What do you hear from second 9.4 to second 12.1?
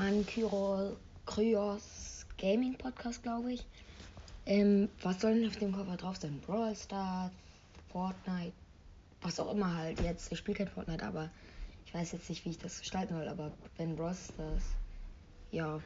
immer halt jetzt. Ich spiele kein Fortnite, aber ich